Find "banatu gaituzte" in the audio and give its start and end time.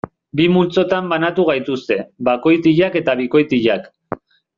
1.11-1.97